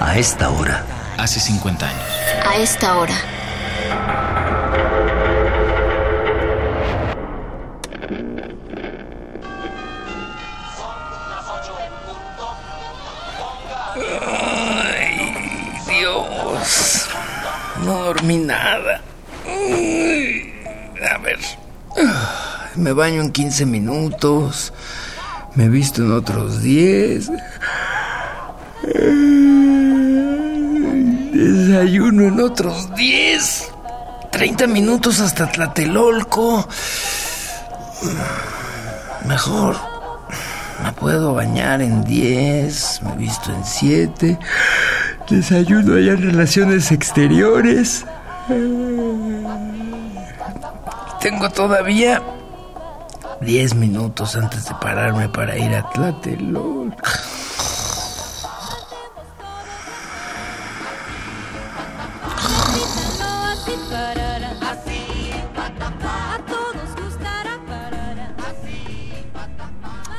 A 0.00 0.16
esta 0.16 0.50
hora. 0.50 0.84
Hace 1.16 1.40
50 1.40 1.88
años. 1.88 2.02
A 2.44 2.56
esta 2.56 2.96
hora. 2.96 3.14
Ay, 14.22 15.32
Dios. 15.88 17.08
No 17.84 18.04
dormí 18.04 18.38
nada. 18.38 19.02
A 21.12 21.18
ver. 21.18 21.38
Me 22.76 22.92
baño 22.92 23.22
en 23.22 23.32
15 23.32 23.66
minutos. 23.66 24.72
Me 25.56 25.68
visto 25.68 26.02
en 26.02 26.12
otros 26.12 26.62
10. 26.62 27.30
Desayuno 31.38 32.24
en 32.24 32.40
otros 32.40 32.92
10. 32.96 33.70
30 34.32 34.66
minutos 34.66 35.20
hasta 35.20 35.48
Tlatelolco. 35.48 36.68
Mejor. 39.24 39.76
Me 40.82 40.92
puedo 40.94 41.34
bañar 41.34 41.80
en 41.80 42.02
10. 42.02 43.02
Me 43.04 43.16
visto 43.18 43.52
en 43.52 43.64
7. 43.64 44.36
Desayuno 45.30 45.94
allá 45.94 46.14
en 46.14 46.22
relaciones 46.22 46.90
exteriores. 46.90 48.04
Tengo 51.20 51.50
todavía 51.50 52.20
10 53.42 53.76
minutos 53.76 54.34
antes 54.34 54.64
de 54.64 54.74
pararme 54.74 55.28
para 55.28 55.56
ir 55.56 55.72
a 55.72 55.88
Tlatelolco. 55.88 56.96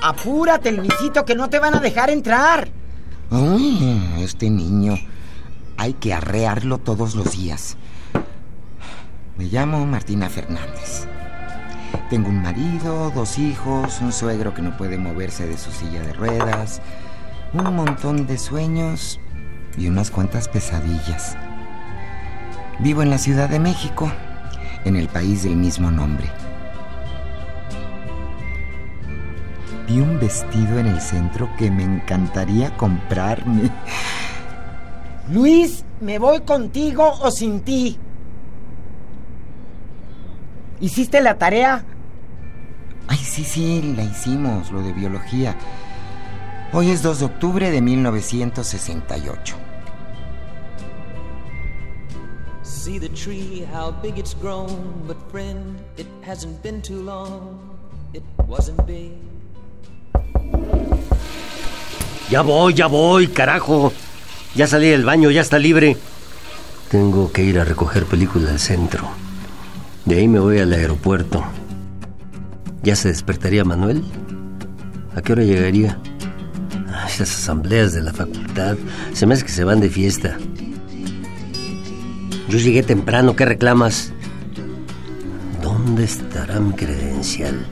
Apúrate, 0.09 0.71
Luisito, 0.71 1.23
que 1.23 1.35
no 1.35 1.51
te 1.51 1.59
van 1.59 1.75
a 1.75 1.79
dejar 1.79 2.09
entrar. 2.09 2.67
Este 4.17 4.49
niño. 4.49 4.95
Hay 5.77 5.93
que 5.93 6.15
arrearlo 6.15 6.79
todos 6.79 7.13
los 7.13 7.33
días. 7.33 7.77
Me 9.37 9.45
llamo 9.45 9.85
Martina 9.85 10.27
Fernández. 10.27 11.05
Tengo 12.09 12.29
un 12.29 12.41
marido, 12.41 13.11
dos 13.13 13.37
hijos, 13.37 13.99
un 14.01 14.11
suegro 14.11 14.55
que 14.55 14.63
no 14.63 14.75
puede 14.77 14.97
moverse 14.97 15.45
de 15.45 15.59
su 15.59 15.71
silla 15.71 16.01
de 16.01 16.13
ruedas, 16.13 16.81
un 17.53 17.75
montón 17.75 18.25
de 18.25 18.39
sueños 18.39 19.19
y 19.77 19.89
unas 19.89 20.09
cuantas 20.09 20.47
pesadillas. 20.47 21.37
Vivo 22.79 23.03
en 23.03 23.11
la 23.11 23.19
Ciudad 23.19 23.47
de 23.47 23.59
México, 23.59 24.11
en 24.85 24.95
el 24.95 25.07
país 25.07 25.43
del 25.43 25.55
mismo 25.55 25.91
nombre. 25.91 26.31
Vi 29.89 29.99
un 29.99 30.19
vestido 30.19 30.77
en 30.77 30.85
el 30.85 31.01
centro 31.01 31.49
que 31.57 31.71
me 31.71 31.83
encantaría 31.83 32.77
comprarme. 32.77 33.71
Luis, 35.31 35.83
¿me 35.99 36.19
voy 36.19 36.41
contigo 36.41 37.11
o 37.23 37.31
sin 37.31 37.61
ti? 37.61 37.97
¿Hiciste 40.79 41.21
la 41.21 41.39
tarea? 41.39 41.83
Ay, 43.07 43.17
sí, 43.17 43.43
sí, 43.43 43.93
la 43.97 44.03
hicimos, 44.03 44.71
lo 44.71 44.83
de 44.83 44.93
biología. 44.93 45.55
Hoy 46.71 46.91
es 46.91 47.01
2 47.01 47.21
de 47.21 47.25
octubre 47.25 47.71
de 47.71 47.81
1968. 47.81 49.55
See 52.61 52.99
the 52.99 53.09
tree, 53.09 53.67
how 53.73 53.91
big 54.03 54.19
it's 54.19 54.35
grown. 54.39 55.03
But 55.07 55.17
friend, 55.31 55.79
it 55.97 56.05
hasn't 56.23 56.61
been 56.61 56.79
too 56.79 57.01
long. 57.01 57.59
It 58.13 58.23
wasn't 58.47 58.85
big. 58.85 59.13
Ya 62.29 62.41
voy, 62.41 62.73
ya 62.75 62.87
voy, 62.87 63.27
carajo. 63.27 63.91
Ya 64.55 64.67
salí 64.67 64.87
del 64.89 65.03
baño, 65.03 65.31
ya 65.31 65.41
está 65.41 65.57
libre. 65.57 65.97
Tengo 66.89 67.31
que 67.31 67.43
ir 67.43 67.59
a 67.59 67.63
recoger 67.63 68.05
película 68.05 68.49
del 68.49 68.59
centro. 68.59 69.09
De 70.05 70.17
ahí 70.17 70.27
me 70.27 70.39
voy 70.39 70.59
al 70.59 70.73
aeropuerto. 70.73 71.43
¿Ya 72.83 72.95
se 72.95 73.09
despertaría 73.09 73.63
Manuel? 73.63 74.03
¿A 75.15 75.21
qué 75.21 75.33
hora 75.33 75.43
llegaría? 75.43 75.99
Ay, 76.87 77.11
las 77.19 77.31
asambleas 77.31 77.93
de 77.93 78.01
la 78.01 78.13
facultad. 78.13 78.77
Se 79.13 79.25
me 79.25 79.33
hace 79.33 79.43
que 79.43 79.51
se 79.51 79.63
van 79.63 79.79
de 79.79 79.89
fiesta. 79.89 80.37
Yo 82.47 82.57
llegué 82.57 82.81
temprano, 82.83 83.35
¿qué 83.35 83.45
reclamas? 83.45 84.11
¿Dónde 85.61 86.03
estará 86.03 86.59
mi 86.59 86.73
credencial? 86.73 87.67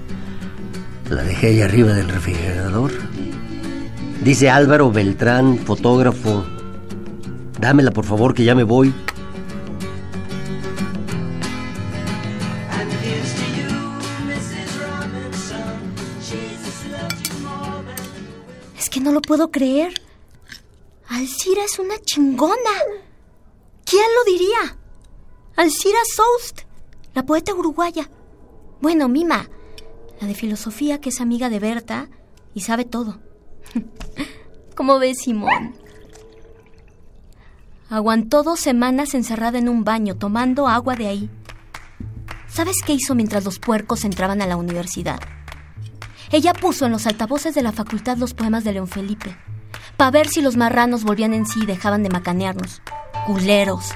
¿La 1.09 1.23
dejé 1.23 1.47
ahí 1.47 1.61
arriba 1.61 1.93
del 1.93 2.09
refrigerador? 2.09 2.91
Dice 4.23 4.49
Álvaro 4.49 4.91
Beltrán, 4.91 5.57
fotógrafo. 5.57 6.45
Dámela, 7.59 7.91
por 7.91 8.03
favor, 8.03 8.33
que 8.33 8.43
ya 8.43 8.55
me 8.55 8.63
voy. 8.63 8.93
Es 18.77 18.89
que 18.89 18.99
no 18.99 19.11
lo 19.13 19.21
puedo 19.21 19.49
creer. 19.49 19.93
Alcira 21.07 21.63
es 21.63 21.79
una 21.79 21.97
chingona. 21.99 22.55
¿Quién 23.85 24.03
lo 24.17 24.31
diría? 24.31 24.77
Alcira 25.55 25.99
Soust, 26.13 26.61
la 27.13 27.25
poeta 27.25 27.53
uruguaya. 27.53 28.09
Bueno, 28.81 29.07
Mima, 29.07 29.49
la 30.19 30.27
de 30.27 30.33
filosofía 30.33 30.99
que 30.99 31.09
es 31.09 31.21
amiga 31.21 31.49
de 31.49 31.59
Berta 31.59 32.09
y 32.53 32.61
sabe 32.61 32.85
todo. 32.85 33.19
¿Cómo 34.75 34.99
ves, 34.99 35.19
Simón? 35.23 35.75
Aguantó 37.89 38.43
dos 38.43 38.59
semanas 38.59 39.13
encerrada 39.13 39.57
en 39.57 39.69
un 39.69 39.83
baño, 39.83 40.15
tomando 40.15 40.67
agua 40.67 40.95
de 40.95 41.07
ahí. 41.07 41.29
¿Sabes 42.47 42.77
qué 42.85 42.93
hizo 42.93 43.15
mientras 43.15 43.45
los 43.45 43.59
puercos 43.59 44.03
entraban 44.03 44.41
a 44.41 44.47
la 44.47 44.57
universidad? 44.57 45.19
Ella 46.31 46.53
puso 46.53 46.85
en 46.85 46.91
los 46.91 47.07
altavoces 47.07 47.55
de 47.55 47.61
la 47.61 47.71
facultad 47.71 48.17
los 48.17 48.33
poemas 48.33 48.63
de 48.65 48.73
León 48.73 48.87
Felipe, 48.87 49.37
para 49.95 50.11
ver 50.11 50.27
si 50.27 50.41
los 50.41 50.57
marranos 50.57 51.03
volvían 51.03 51.33
en 51.33 51.45
sí 51.45 51.61
y 51.63 51.65
dejaban 51.65 52.03
de 52.03 52.09
macanearnos. 52.09 52.81
Culeros. 53.25 53.91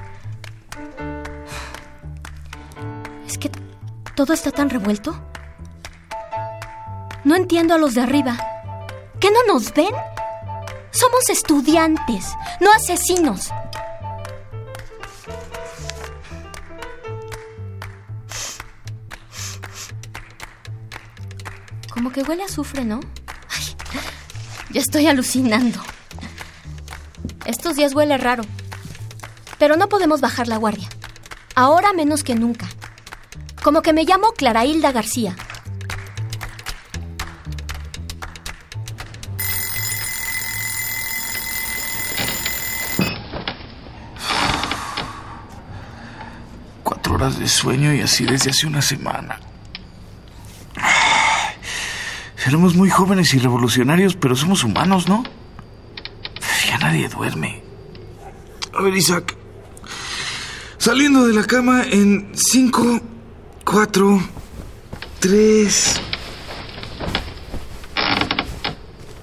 Es 3.28 3.38
que 3.38 3.52
todo 4.16 4.34
está 4.34 4.52
tan 4.52 4.70
revuelto. 4.70 5.31
No 7.24 7.36
entiendo 7.36 7.76
a 7.76 7.78
los 7.78 7.94
de 7.94 8.02
arriba. 8.02 8.38
¿Qué 9.20 9.30
no 9.30 9.54
nos 9.54 9.74
ven? 9.74 9.94
Somos 10.92 11.30
estudiantes, 11.30 12.26
no 12.60 12.72
asesinos. 12.72 13.50
Como 21.94 22.12
que 22.12 22.24
huele 22.24 22.42
a 22.42 22.48
azufre, 22.48 22.84
¿no? 22.84 23.00
Ya 24.72 24.82
estoy 24.82 25.08
alucinando. 25.08 25.80
Estos 27.46 27.76
días 27.76 27.94
huele 27.94 28.18
raro. 28.18 28.44
Pero 29.60 29.78
no 29.78 29.88
podemos 29.90 30.22
bajar 30.22 30.48
la 30.48 30.58
guardia. 30.58 30.90
Ahora 31.54 31.94
menos 31.94 32.24
que 32.24 32.34
nunca. 32.34 32.68
Como 33.64 33.84
que 33.84 33.94
me 33.94 34.06
llamo 34.06 34.32
Clara 34.32 34.66
Hilda 34.66 34.92
García. 34.92 35.36
Horas 47.22 47.38
de 47.38 47.48
sueño 47.48 47.94
y 47.94 48.02
así 48.02 48.26
desde 48.26 48.50
hace 48.50 48.66
una 48.66 48.82
semana. 48.82 49.40
Seremos 52.36 52.74
muy 52.74 52.90
jóvenes 52.90 53.32
y 53.36 53.38
revolucionarios, 53.38 54.16
pero 54.16 54.36
somos 54.36 54.64
humanos, 54.64 55.08
¿no? 55.08 55.24
Ya 56.68 56.80
nadie 56.80 57.08
duerme. 57.10 57.62
A 58.74 58.82
ver, 58.82 58.96
Isaac. 58.96 59.36
Saliendo 60.80 61.28
de 61.28 61.34
la 61.34 61.44
cama 61.44 61.84
en 61.84 62.32
cinco, 62.34 63.00
cuatro, 63.64 64.20
tres. 65.20 66.02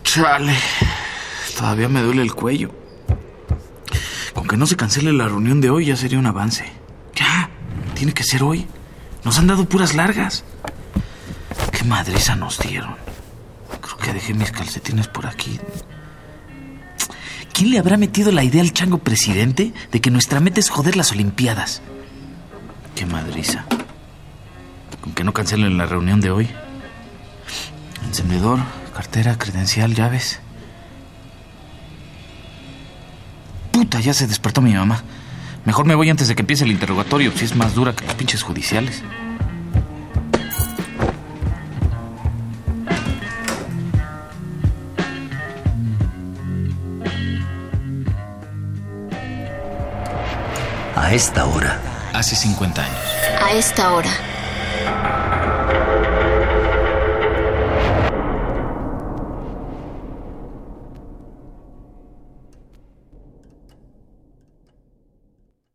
Chale. 0.04 0.54
Todavía 1.56 1.88
me 1.88 2.02
duele 2.02 2.22
el 2.22 2.32
cuello. 2.32 2.70
Con 4.34 4.46
que 4.46 4.56
no 4.56 4.66
se 4.66 4.76
cancele 4.76 5.12
la 5.12 5.26
reunión 5.26 5.60
de 5.60 5.70
hoy 5.70 5.86
ya 5.86 5.96
sería 5.96 6.20
un 6.20 6.26
avance. 6.26 6.77
Tiene 7.98 8.12
que 8.14 8.22
ser 8.22 8.44
hoy. 8.44 8.64
Nos 9.24 9.38
han 9.40 9.48
dado 9.48 9.68
puras 9.68 9.96
largas. 9.96 10.44
Qué 11.72 11.82
madriza 11.82 12.36
nos 12.36 12.56
dieron. 12.60 12.94
Creo 13.80 13.96
que 13.96 14.12
dejé 14.12 14.34
mis 14.34 14.52
calcetines 14.52 15.08
por 15.08 15.26
aquí. 15.26 15.58
¿Quién 17.52 17.72
le 17.72 17.78
habrá 17.80 17.96
metido 17.96 18.30
la 18.30 18.44
idea 18.44 18.62
al 18.62 18.72
chango 18.72 18.98
presidente 18.98 19.72
de 19.90 20.00
que 20.00 20.12
nuestra 20.12 20.38
meta 20.38 20.60
es 20.60 20.70
joder 20.70 20.94
las 20.94 21.10
Olimpiadas? 21.10 21.82
Qué 22.94 23.04
madriza. 23.04 23.64
Con 25.00 25.12
que 25.12 25.24
no 25.24 25.34
cancelen 25.34 25.76
la 25.76 25.86
reunión 25.86 26.20
de 26.20 26.30
hoy. 26.30 26.48
Encendedor, 28.06 28.60
cartera, 28.94 29.36
credencial, 29.36 29.96
llaves. 29.96 30.38
Puta, 33.72 33.98
ya 33.98 34.14
se 34.14 34.28
despertó 34.28 34.60
mi 34.60 34.74
mamá. 34.74 35.02
Mejor 35.64 35.86
me 35.86 35.94
voy 35.94 36.10
antes 36.10 36.28
de 36.28 36.34
que 36.34 36.42
empiece 36.42 36.64
el 36.64 36.70
interrogatorio, 36.70 37.32
si 37.34 37.44
es 37.44 37.54
más 37.54 37.74
dura 37.74 37.94
que 37.94 38.04
los 38.04 38.14
pinches 38.14 38.42
judiciales. 38.42 39.02
A 50.94 51.14
esta 51.14 51.46
hora. 51.46 51.80
Hace 52.12 52.36
50 52.36 52.82
años. 52.82 52.98
A 53.40 53.52
esta 53.52 53.92
hora. 53.94 54.10